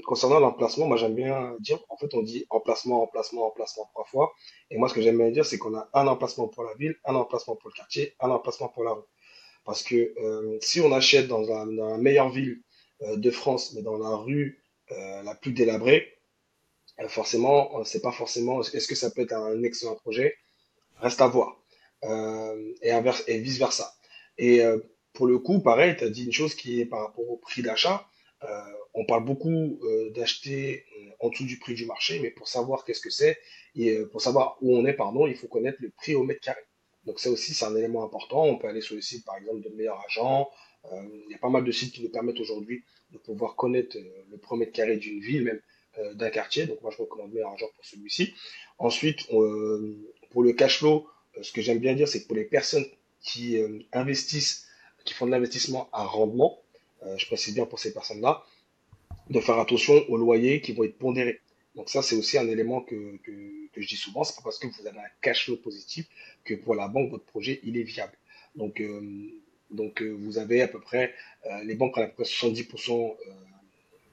[0.04, 4.32] Concernant l'emplacement, moi j'aime bien dire, en fait on dit emplacement, emplacement, emplacement trois fois.
[4.70, 6.96] Et moi ce que j'aime bien dire, c'est qu'on a un emplacement pour la ville,
[7.04, 9.02] un emplacement pour le quartier, un emplacement pour la rue.
[9.64, 12.60] Parce que euh, si on achète dans, dans la meilleure ville
[13.02, 16.18] euh, de France, mais dans la rue euh, la plus délabrée,
[17.00, 20.36] euh, forcément, euh, c'est pas forcément, est-ce que ça peut être un excellent projet?
[20.98, 21.60] Reste à voir.
[22.82, 23.94] Et, inverse, et vice-versa.
[24.36, 24.78] Et euh,
[25.14, 27.62] pour le coup, pareil, tu as dit une chose qui est par rapport au prix
[27.62, 28.06] d'achat.
[28.92, 29.80] On parle beaucoup
[30.14, 30.84] d'acheter
[31.18, 33.38] en dessous du prix du marché, mais pour savoir qu'est-ce que c'est,
[33.74, 36.60] et pour savoir où on est, pardon, il faut connaître le prix au mètre carré.
[37.06, 38.44] Donc ça aussi, c'est un élément important.
[38.44, 40.50] On peut aller sur le site, par exemple, de Meilleur Agent.
[40.92, 43.96] Euh, il y a pas mal de sites qui nous permettent aujourd'hui de pouvoir connaître
[43.96, 45.60] euh, le mètre carré d'une ville, même
[45.98, 46.66] euh, d'un quartier.
[46.66, 48.34] Donc moi, je recommande Meilleur Agent pour celui-ci.
[48.78, 51.06] Ensuite, pour le cash flow,
[51.40, 52.84] ce que j'aime bien dire, c'est que pour les personnes
[53.22, 53.56] qui
[53.92, 54.66] investissent,
[55.04, 56.60] qui font de l'investissement à rendement,
[57.16, 58.42] je précise bien pour ces personnes-là,
[59.30, 61.40] de faire attention aux loyers qui vont être pondérés.
[61.76, 63.16] Donc ça, c'est aussi un élément que,
[63.74, 64.24] que je dis souvent.
[64.24, 66.06] C'est pas parce que vous avez un cash flow positif
[66.44, 68.16] que pour la banque, votre projet, il est viable.
[68.54, 69.30] Donc, euh,
[69.74, 71.14] donc euh, vous avez à peu près,
[71.46, 73.32] euh, les banques ont à peu près 70% euh,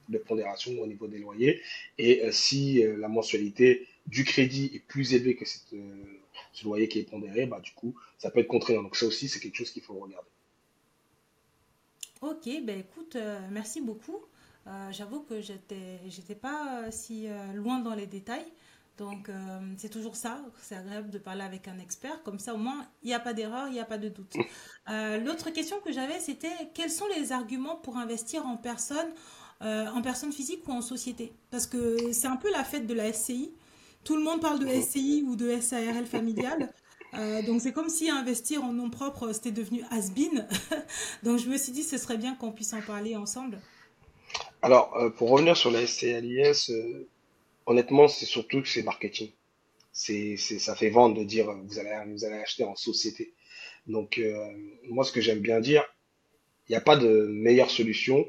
[0.09, 1.61] de pondération au niveau des loyers.
[1.97, 5.73] Et si la mensualité du crédit est plus élevée que cette,
[6.51, 8.83] ce loyer qui est pondéré, bah, du coup, ça peut être contraignant.
[8.83, 10.27] Donc ça aussi, c'est quelque chose qu'il faut regarder.
[12.21, 13.15] Ok, ben écoute,
[13.51, 14.19] merci beaucoup.
[14.91, 18.51] J'avoue que j'étais, pas si loin dans les détails.
[18.97, 20.39] Donc, euh, c'est toujours ça.
[20.61, 22.21] C'est agréable de parler avec un expert.
[22.23, 24.33] Comme ça, au moins, il n'y a pas d'erreur, il n'y a pas de doute.
[24.89, 29.13] Euh, l'autre question que j'avais, c'était quels sont les arguments pour investir en personne,
[29.61, 31.33] euh, en personne physique ou en société?
[31.51, 33.53] Parce que c'est un peu la fête de la SCI.
[34.03, 34.67] Tout le monde parle de.
[34.67, 36.73] SCI ou de SARL familiale.
[37.45, 40.47] Donc, c'est comme si investir en nom propre, c'était devenu has-been.
[41.23, 43.59] Donc je me suis dit ce serait bien qu'on puisse en parler ensemble.
[44.63, 46.71] Alors, pour revenir sur la SCLIS,
[47.65, 49.31] honnêtement, c'est surtout que c'est marketing.
[49.93, 53.33] C'est, c'est, ça fait vendre de dire vous allez, vous allez acheter en société.
[53.87, 54.47] Donc, euh,
[54.89, 55.83] moi, ce que j'aime bien dire,
[56.69, 58.27] il n'y a pas de meilleure solution,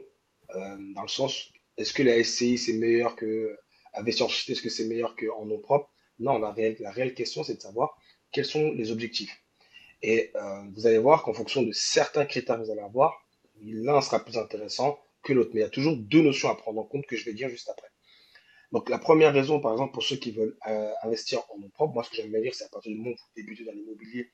[0.56, 3.56] euh, dans le sens, est-ce que la SCI c'est meilleur que
[3.94, 5.90] investir société, est-ce que c'est meilleur qu'en nom propre?
[6.18, 7.96] Non, la réelle, la réelle question, c'est de savoir
[8.32, 9.42] quels sont les objectifs.
[10.02, 13.24] Et euh, vous allez voir qu'en fonction de certains critères que vous allez avoir,
[13.62, 15.50] l'un sera plus intéressant que l'autre.
[15.54, 17.48] Mais il y a toujours deux notions à prendre en compte que je vais dire
[17.48, 17.91] juste après.
[18.72, 21.92] Donc la première raison, par exemple, pour ceux qui veulent euh, investir en nom propre,
[21.92, 23.72] moi ce que j'aime bien dire, c'est à partir du moment où vous débutez dans
[23.72, 24.32] l'immobilier,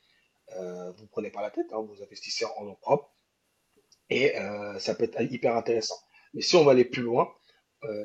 [0.57, 3.13] euh, vous ne prenez pas la tête, hein, vous investissez en nom propre
[4.11, 5.97] et euh, ça peut être hyper intéressant.
[6.35, 7.29] Mais si on va aller plus loin,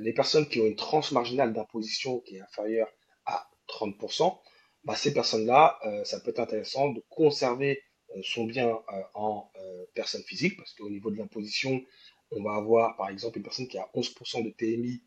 [0.01, 2.87] les personnes qui ont une tranche marginale d'imposition qui est inférieure
[3.25, 4.39] à 30%,
[4.83, 7.81] bah, ces personnes-là, ça peut être intéressant de conserver
[8.21, 8.79] son bien
[9.15, 9.51] en
[9.95, 11.83] personne physique, parce qu'au niveau de l'imposition,
[12.29, 15.01] on va avoir par exemple une personne qui a 11% de TMI,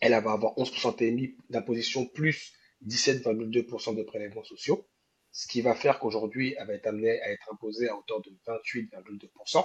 [0.00, 2.52] elle, va avoir 11% de TMI d'imposition plus
[2.86, 4.88] 17,2% de prélèvements sociaux,
[5.32, 8.30] ce qui va faire qu'aujourd'hui, elle va être amenée à être imposée à hauteur de
[8.46, 9.64] 28,2%.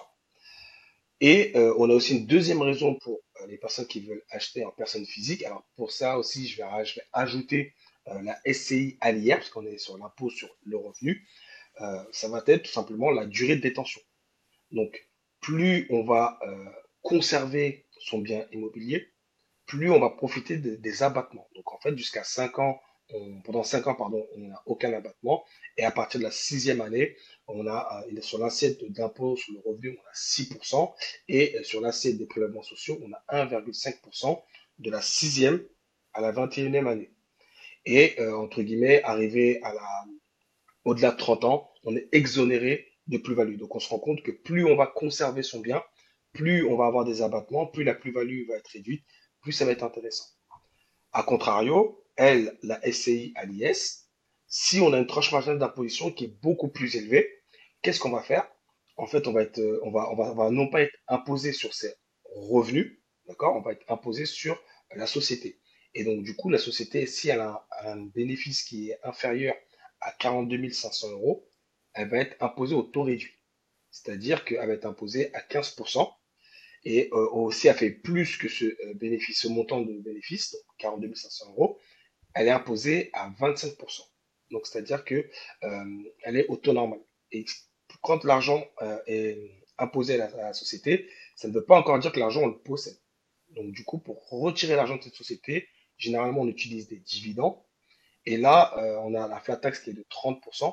[1.22, 4.66] Et euh, on a aussi une deuxième raison pour euh, les personnes qui veulent acheter
[4.66, 5.44] en personne physique.
[5.44, 6.68] Alors pour ça aussi, je vais,
[7.14, 7.74] ajouter
[8.08, 11.28] euh, la SCI à l'IR, parce qu'on est sur l'impôt sur le revenu.
[12.14, 14.00] Ça va être tout simplement la durée de détention.
[14.72, 15.10] Donc
[15.42, 16.40] plus on va
[17.02, 19.12] conserver son bien immobilier,
[19.66, 21.48] plus on va profiter de- des abattements.
[21.56, 22.80] Donc en fait, jusqu'à 5 ans,
[23.44, 25.44] pendant 5 ans, pardon, on n'a aucun abattement.
[25.78, 27.16] Et à partir de la sixième année,
[27.50, 30.96] euh, sur l'assiette d'impôt sur le revenu, on a 6%.
[31.28, 34.44] Et euh, sur l'assiette des prélèvements sociaux, on a 1,5%
[34.80, 35.64] de la sixième
[36.14, 37.12] à la 21e année.
[37.86, 39.62] Et euh, entre guillemets, arrivé
[40.86, 43.58] au-delà de 30 ans, on est exonéré de plus-value.
[43.58, 45.84] Donc on se rend compte que plus on va conserver son bien,
[46.34, 49.04] plus on va avoir des abattements, plus la plus-value va être réduite,
[49.46, 50.26] plus ça va être intéressant.
[51.14, 54.10] A contrario, elle, la SCI à l'IS,
[54.48, 57.30] si on a une tranche marginale d'imposition qui est beaucoup plus élevée,
[57.84, 58.50] qu'est-ce qu'on va faire?
[58.98, 61.76] En fait, on va euh, va, on va, on va non pas être imposé sur
[61.76, 61.94] ses
[62.34, 63.56] revenus, d'accord?
[63.56, 64.60] On va être imposé sur
[64.96, 65.60] la société.
[65.94, 69.56] Et donc, du coup, la société, si elle a un bénéfice qui est inférieur
[70.02, 71.48] à 42 500 euros,
[71.94, 73.36] elle va être imposée au taux réduit.
[73.92, 76.12] C'est-à-dire qu'elle va être imposée à 15%.
[76.86, 80.62] Et euh, aussi a fait plus que ce euh, bénéfice, ce montant de bénéfice, donc
[80.78, 81.80] 42 500 euros,
[82.36, 84.02] elle est imposée à 25%.
[84.52, 85.28] Donc, c'est-à-dire que
[85.64, 85.84] euh,
[86.22, 87.00] elle est au taux normal.
[87.32, 87.46] Et
[88.02, 88.64] quand l'argent
[89.08, 92.58] est imposé à la, société, ça ne veut pas encore dire que l'argent, on le
[92.58, 92.98] possède.
[93.56, 95.68] Donc, du coup, pour retirer l'argent de cette société,
[95.98, 97.58] généralement, on utilise des dividendes.
[98.28, 100.72] Et là, on a la flat tax qui est de 30%.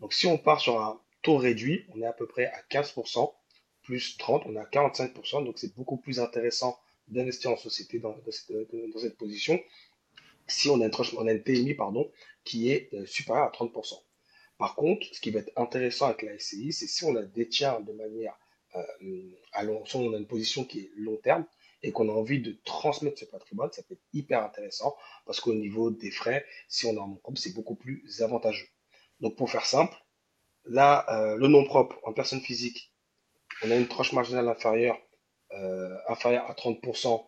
[0.00, 3.32] Donc, si on part sur un taux réduit, on est à peu près à 15%
[3.82, 9.16] plus 30, on à 45%, donc c'est beaucoup plus intéressant d'investir en société dans, cette,
[9.16, 9.60] position
[10.46, 12.10] si on a une, on a PMI pardon,
[12.44, 13.94] qui est euh, supérieure à 30%.
[14.58, 17.80] Par contre, ce qui va être intéressant avec la SCI, c'est si on la détient
[17.80, 18.36] de manière
[18.76, 21.44] euh, à long, si on a une position qui est long terme
[21.82, 25.54] et qu'on a envie de transmettre ce patrimoine, ça peut être hyper intéressant parce qu'au
[25.54, 28.68] niveau des frais, si on a un nom propre, c'est beaucoup plus avantageux.
[29.20, 29.96] Donc pour faire simple,
[30.64, 32.91] là, euh, le nom propre en personne physique,
[33.64, 34.98] on a une tranche marginale inférieure,
[35.52, 37.24] euh, à 30%,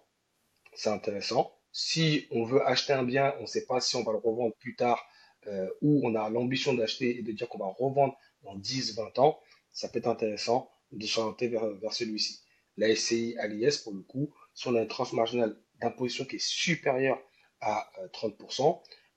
[0.75, 1.53] c'est intéressant.
[1.73, 4.55] Si on veut acheter un bien, on ne sait pas si on va le revendre
[4.57, 5.05] plus tard
[5.47, 9.41] euh, ou on a l'ambition d'acheter et de dire qu'on va revendre dans 10-20 ans,
[9.73, 12.41] ça peut être intéressant de s'orienter vers, vers celui-ci.
[12.77, 16.37] La SCI à l'IS, pour le coup, si on a une tranche marginale d'imposition qui
[16.37, 17.21] est supérieure
[17.61, 18.73] à 30%, euh,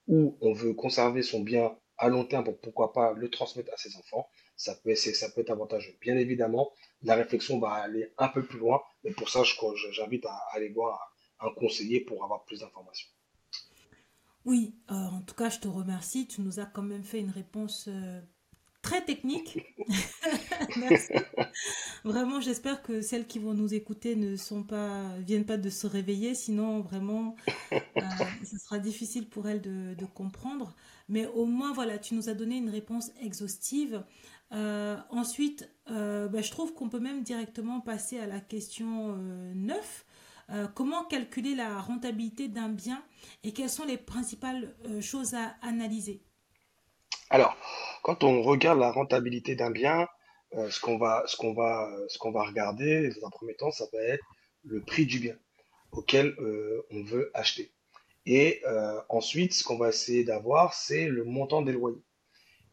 [0.08, 3.78] ou on veut conserver son bien à long terme pour pourquoi pas le transmettre à
[3.78, 5.96] ses enfants, ça peut, être avantageux.
[6.02, 9.44] Bien évidemment, la réflexion va aller un peu plus loin, mais pour ça,
[9.92, 13.10] j'invite à aller voir un conseiller pour avoir plus d'informations.
[14.46, 16.26] Oui, euh, en tout cas, je te remercie.
[16.28, 18.22] Tu nous as quand même fait une réponse euh,
[18.82, 19.60] très technique.
[20.78, 21.14] Merci.
[22.06, 25.86] Vraiment, j'espère que celles qui vont nous écouter ne sont pas, viennent pas de se
[25.86, 27.36] réveiller, sinon vraiment,
[27.74, 27.80] euh,
[28.46, 30.74] ce sera difficile pour elles de, de, comprendre.
[31.10, 34.04] Mais au moins, voilà, tu nous as donné une réponse exhaustive.
[34.54, 40.06] Euh, ensuite, euh, bah, je trouve qu'on peut même directement passer à la question 9.
[40.50, 43.04] Euh, comment calculer la rentabilité d'un bien
[43.44, 46.22] et quelles sont les principales choses à analyser?
[47.30, 47.58] Alors,
[48.04, 50.08] quand on regarde la rentabilité d'un bien,
[50.54, 54.00] ce qu'on va, ce va, ce qu'on va regarder dans un premier temps, ça va
[54.00, 54.24] être
[54.64, 55.36] le prix du bien
[55.92, 56.34] auquel
[56.92, 57.74] on veut acheter.
[58.26, 58.64] Et
[59.10, 62.07] ensuite, ce qu'on va essayer d'avoir, c'est le montant des loyers.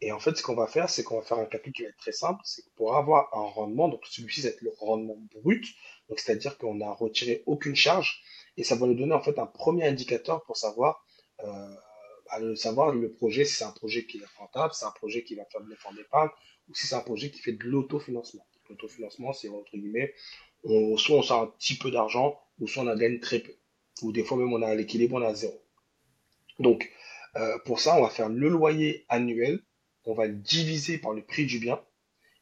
[0.05, 1.89] Et en fait, ce qu'on va faire, c'est qu'on va faire un calcul qui va
[1.89, 2.39] être très simple.
[2.45, 5.65] C'est que pour avoir un rendement, donc celui-ci, va être le rendement brut.
[6.11, 8.21] Donc, c'est-à-dire qu'on n'a retiré aucune charge.
[8.59, 11.07] Et ça va nous donner en fait un premier indicateur pour savoir,
[11.43, 15.25] euh, savoir le projet, si c'est un projet qui est rentable, si c'est un projet
[15.25, 16.29] qui va faire de l'effort d'épargne,
[16.69, 18.47] ou si c'est un projet qui fait de l'autofinancement.
[18.69, 20.13] L'autofinancement, c'est entre guillemets,
[20.65, 23.55] soit on sort un petit peu d'argent, ou soit on en gagne très peu.
[24.03, 25.63] Ou des fois même on a l'équilibre, on a zéro.
[26.59, 26.93] Donc,
[27.37, 29.61] euh, pour ça, on va faire le loyer annuel
[30.05, 31.83] on va le diviser par le prix du bien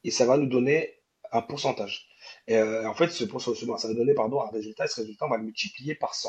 [0.05, 2.09] et ça va nous donner un pourcentage.
[2.51, 5.31] Euh, en fait, ce, pourcentage, ça va donner pardon, un résultat et ce résultat, on
[5.31, 6.29] va le multiplier par 100.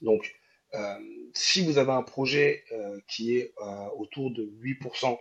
[0.00, 0.34] Donc,
[0.74, 0.98] euh,
[1.34, 3.54] si vous avez un projet euh, qui est
[3.96, 5.18] autour de 8%,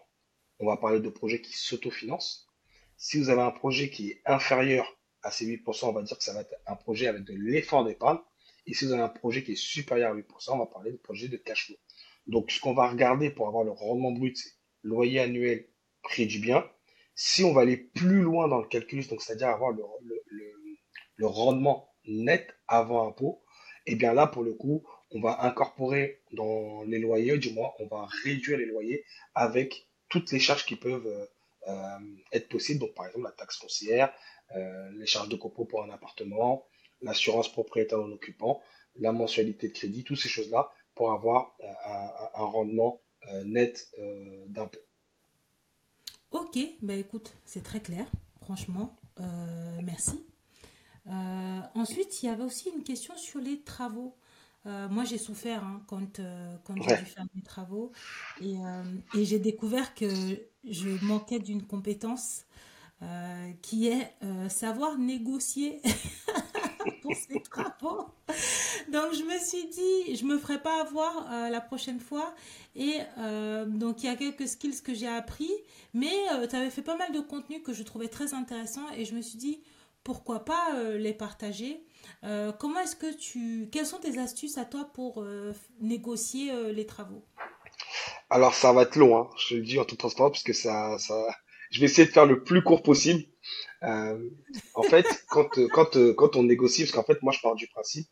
[0.60, 2.48] on va parler de projet qui s'autofinance.
[2.96, 6.24] Si vous avez un projet qui est inférieur à ces 8%, on va dire que
[6.24, 8.20] ça va être un projet avec de l'effort d'épargne.
[8.66, 10.98] Et si vous avez un projet qui est supérieur à 8%, on va parler de
[10.98, 11.76] projet de cash flow.
[12.26, 14.52] Donc, ce qu'on va regarder pour avoir le rendement brut, c'est
[14.84, 15.68] loyer annuel,
[16.04, 16.70] prix du bien.
[17.16, 22.56] Si on va aller plus loin dans le calcul, donc c'est-à-dire avoir le, rendement net
[22.68, 23.44] avant impôt,
[23.86, 27.72] et eh bien là, pour le coup, on va incorporer dans les loyers, du moins,
[27.80, 31.26] on va réduire les loyers avec toutes les charges qui peuvent euh,
[31.70, 32.80] euh, être possibles.
[32.80, 34.14] Donc, par exemple, la taxe foncière,
[34.56, 36.68] euh, les charges de copo pour un appartement,
[37.02, 38.62] l'assurance propriétaire en occupant,
[38.96, 43.02] la mensualité de crédit, toutes ces choses-là pour avoir un rendement
[43.46, 44.80] net euh, d'impôt.
[46.32, 48.06] Ok, bah écoute, c'est très clair,
[48.42, 50.26] franchement, euh, merci.
[51.74, 54.18] ensuite, il y avait aussi une question sur les travaux.
[54.66, 56.20] moi, j'ai souffert hein, quand,
[56.66, 57.94] quand j'ai dû faire mes travaux
[58.42, 58.56] et,
[59.16, 60.08] et j'ai découvert que
[60.66, 62.46] je manquais d'une compétence
[63.62, 64.14] qui est
[64.50, 65.82] savoir négocier
[67.30, 68.06] pour travaux.
[68.92, 72.34] Donc je me suis dit, je me ferai pas avoir euh, la prochaine fois.
[72.76, 75.52] Et euh, donc il y a quelques skills que j'ai appris,
[75.94, 79.06] mais euh, tu avais fait pas mal de contenu que je trouvais très intéressant et
[79.06, 79.62] je me suis dit,
[80.04, 81.84] pourquoi pas les partager.
[82.60, 85.22] comment est-ce que tu, quelles sont tes astuces à toi pour
[85.82, 87.26] négocier les travaux?
[88.30, 89.30] Alors ça va être long, hein.
[89.38, 91.28] je le dis en toute transparence, parce que ça, ça,
[91.72, 93.24] je vais essayer de faire le plus court possible.
[93.82, 98.08] En fait, quand, quand, quand on négocie, parce qu'en fait, moi, je pars du principe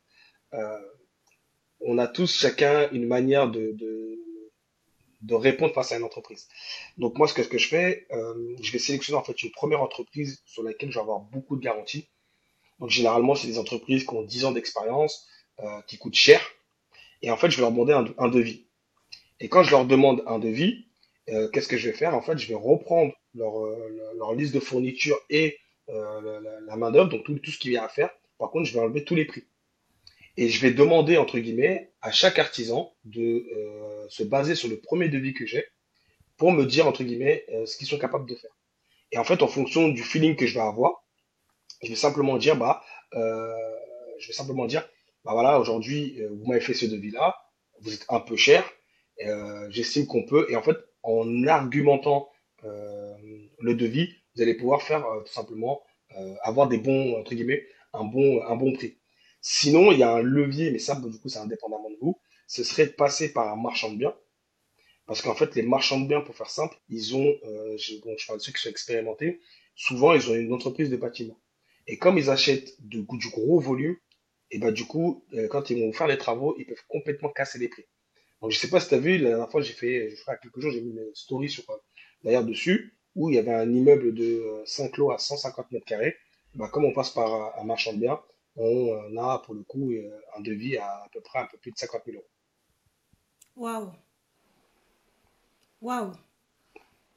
[0.53, 0.79] euh,
[1.81, 3.75] on a tous chacun une manière de,
[5.21, 6.47] de, répondre face à une entreprise.
[6.97, 10.41] Donc moi, ce que, je fais, euh, je vais sélectionner en fait une première entreprise
[10.45, 12.07] sur laquelle je vais avoir beaucoup de garanties.
[12.79, 15.27] Donc généralement, c'est des entreprises qui ont 10 ans d'expérience,
[15.59, 16.41] euh, qui coûtent cher.
[17.21, 18.67] Et en fait, je vais leur demander un, un devis.
[19.39, 20.87] Et quand je leur demande un devis,
[21.29, 22.13] euh, qu'est-ce que je vais faire?
[22.13, 25.57] En fait, je vais reprendre leur, euh, leur liste de fournitures et
[25.89, 28.09] euh, la, main-d'œuvre, donc tout, tout ce qu'il y a à faire.
[28.37, 29.43] Par contre, je vais enlever tous les prix.
[30.37, 33.21] Et je vais demander, entre guillemets, à chaque artisan de
[33.55, 35.65] euh, se baser sur le premier devis que j'ai
[36.37, 38.51] pour me dire, entre guillemets, ce qu'ils sont capables de faire.
[39.13, 41.05] Et en fait, en fonction du feeling que je vais avoir,
[41.81, 44.85] je vais simplement dire, bah, je vais simplement dire,
[45.23, 47.37] bah voilà, aujourd'hui, vous m'avez fait ce devis-là,
[47.79, 48.69] vous êtes un peu cher,
[49.69, 52.29] j'estime qu'on peut, et en fait, en argumentant
[53.65, 55.81] le devis, vous allez pouvoir faire euh, tout simplement
[56.17, 58.97] euh, avoir des bons, entre guillemets, un bon, un bon prix.
[59.41, 62.63] Sinon, il y a un levier, mais ça, du coup, c'est indépendamment de vous, ce
[62.63, 64.15] serait de passer par un marchand de biens,
[65.05, 68.15] parce qu'en fait, les marchands de biens, pour faire simple, ils ont, euh, je, bon,
[68.17, 69.39] je parle de ceux qui sont expérimentés,
[69.75, 71.39] souvent, ils ont une entreprise de bâtiment.
[71.87, 73.97] Et comme ils achètent de- du gros volume,
[74.51, 77.67] et bah du coup, quand ils vont faire les travaux, ils peuvent complètement casser les
[77.69, 77.85] prix.
[78.41, 80.37] Donc je sais pas si tu as vu, la dernière fois j'ai fait, je crois,
[80.37, 81.63] quelques jours, j'ai mis une story sur
[82.23, 85.85] d'ailleurs dessus, où il y avait un immeuble de euh, 5 lots à 150 mètres
[85.85, 86.15] carrés.
[86.55, 88.19] Bah, comme on passe par un, marchand de biens,
[88.57, 91.57] on euh, a pour le coup euh, un devis à à peu près un peu
[91.57, 92.27] plus de 50 000 euros.
[93.61, 93.91] Waouh,
[95.81, 96.11] waouh,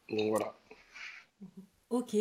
[0.09, 0.55] Donc voilà.
[1.91, 2.15] ok.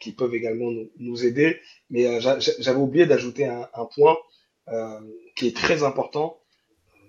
[0.00, 1.58] qui peuvent également nous, nous aider.
[1.90, 4.16] Mais euh, j'a- j'a- j'avais oublié d'ajouter un, un point
[4.68, 5.00] euh,
[5.36, 6.40] qui est très important.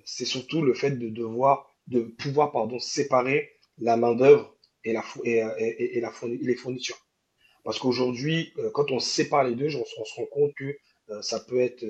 [0.05, 4.55] C'est surtout le fait de devoir, de pouvoir, pardon, séparer la main-d'œuvre
[4.86, 6.97] et la, et, et, et- la fourni- les fournitures.
[7.65, 10.77] Parce qu'aujourd'hui, quand on sépare les deux, on, se on se rend compte que
[11.21, 11.83] ça peut être,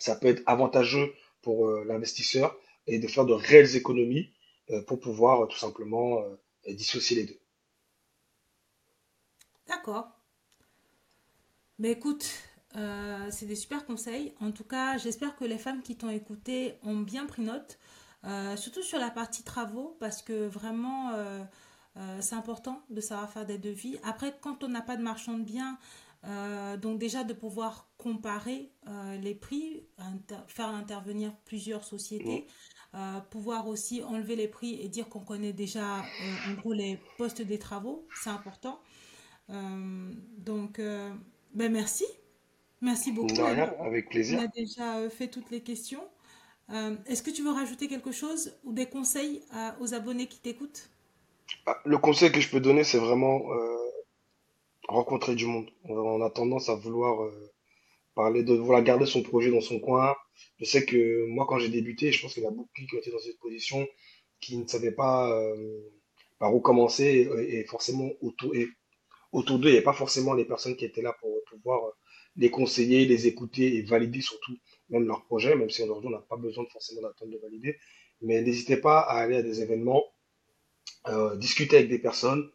[0.00, 4.32] ça peut être avantageux pour euh, l'investisseur et de faire de réelles économies
[4.70, 6.24] euh, pour pouvoir euh, tout simplement
[6.66, 7.38] dissocier les deux.
[9.68, 10.08] D'accord.
[11.78, 12.28] Mais écoute,
[12.74, 14.34] c'est des super conseils.
[14.40, 17.78] En tout cas, j'espère que les femmes qui t'ont écouté ont bien pris note,
[18.56, 21.12] surtout sur la partie travaux, parce que vraiment,
[22.20, 23.98] c'est important de savoir faire des devis.
[24.04, 25.78] Après, quand on n'a pas de marchand de biens,
[26.24, 32.46] euh, donc déjà de pouvoir comparer euh, les prix, inter- faire intervenir plusieurs sociétés,
[32.94, 35.96] euh, pouvoir aussi enlever les prix et dire qu'on connaît déjà
[36.48, 38.80] en gros les postes des travaux, c'est important.
[40.38, 40.78] Donc,
[41.54, 42.04] ben merci.
[42.80, 43.34] Merci beaucoup.
[43.42, 44.40] Avec on plaisir.
[44.40, 46.02] a déjà fait toutes les questions.
[47.06, 50.88] Est-ce que tu veux rajouter quelque chose ou des conseils à- aux abonnés qui t'écoutent?
[51.66, 53.40] Ah, Le conseil que je peux donner, c'est vraiment
[54.90, 55.70] rencontrer du monde.
[55.84, 57.52] On a tendance à vouloir euh,
[58.14, 60.14] parler de vouloir garder son projet dans son coin.
[60.58, 63.10] Je sais que moi, quand j'ai débuté, je pense qu'il y a beaucoup qui été
[63.10, 63.86] dans cette position,
[64.40, 65.80] qui ne savaient pas euh,
[66.38, 68.52] par où commencer et, forcément autour,
[69.32, 71.90] autour d'eux, il n'y avait pas forcément les personnes qui étaient là pour pouvoir euh,
[72.36, 74.56] les conseiller, les écouter et valider surtout
[74.88, 77.76] même leur projet, même si aujourd'hui on n'a pas besoin forcément d'attendre de valider.
[78.22, 80.04] Mais n'hésitez pas à aller à des événements,
[81.36, 82.50] discuter avec des personnes,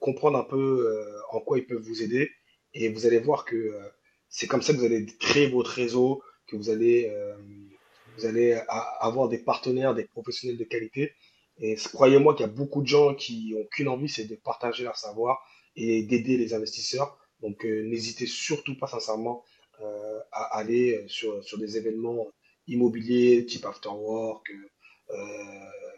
[0.00, 2.30] comprendre un peu euh, en quoi ils peuvent vous aider,
[2.74, 3.88] et vous allez voir que euh,
[4.28, 8.60] c'est comme ça que vous allez créer votre réseau, que vous allez, euh,
[9.00, 11.12] avoir des partenaires, des professionnels de qualité.
[11.58, 14.84] Et croyez-moi qu'il y a beaucoup de gens qui ont qu'une envie, c'est de partager
[14.84, 15.38] leur savoir
[15.74, 17.18] et d'aider les investisseurs.
[17.40, 19.44] Donc euh, n'hésitez surtout pas sincèrement
[19.80, 22.26] euh, à aller sur, des événements
[22.66, 25.95] immobiliers type After Work, euh, euh,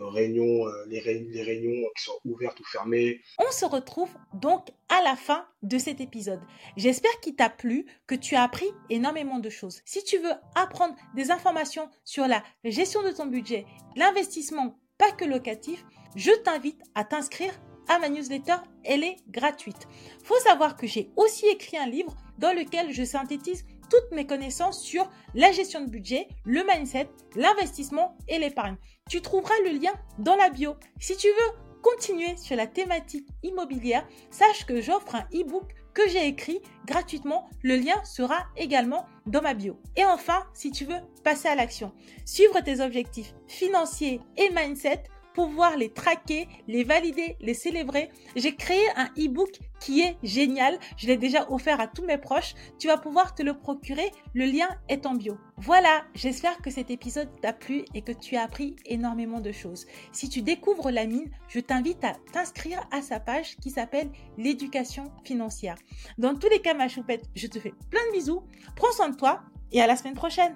[0.00, 3.20] réunions, euh, les réunions qui soient ouvertes ou fermées.
[3.38, 6.40] On se retrouve donc à la fin de cet épisode.
[6.76, 9.80] J'espère qu'il t'a plu, que tu as appris énormément de choses.
[9.84, 15.24] Si tu veux apprendre des informations sur la gestion de ton budget, l'investissement, pas que
[15.24, 15.84] locatif,
[16.16, 17.52] je t'invite à t'inscrire
[17.88, 18.56] à ma newsletter.
[18.84, 19.88] Elle est gratuite.
[20.22, 24.82] Faut savoir que j'ai aussi écrit un livre dans lequel je synthétise toutes mes connaissances
[24.82, 28.76] sur la gestion de budget, le mindset, l'investissement et l'épargne.
[29.10, 30.76] Tu trouveras le lien dans la bio.
[30.98, 36.26] Si tu veux continuer sur la thématique immobilière, sache que j'offre un e-book que j'ai
[36.26, 37.50] écrit gratuitement.
[37.62, 39.78] Le lien sera également dans ma bio.
[39.96, 41.92] Et enfin, si tu veux passer à l'action,
[42.24, 45.02] suivre tes objectifs financiers et mindset,
[45.32, 48.10] pouvoir les traquer, les valider, les célébrer.
[48.36, 50.78] J'ai créé un e-book qui est génial.
[50.96, 52.54] Je l'ai déjà offert à tous mes proches.
[52.78, 54.10] Tu vas pouvoir te le procurer.
[54.34, 55.36] Le lien est en bio.
[55.56, 59.86] Voilà, j'espère que cet épisode t'a plu et que tu as appris énormément de choses.
[60.12, 65.04] Si tu découvres la mine, je t'invite à t'inscrire à sa page qui s'appelle l'éducation
[65.24, 65.76] financière.
[66.18, 68.42] Dans tous les cas, ma choupette, je te fais plein de bisous.
[68.76, 70.54] Prends soin de toi et à la semaine prochaine.